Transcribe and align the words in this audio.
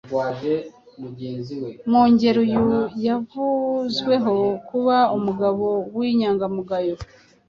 Mwungeri 1.89 2.37
uyu 2.47 2.65
yavuzweho 3.07 4.35
kuba 4.67 4.97
umugabo 5.17 5.67
w’inyangamugayo, 5.97 6.95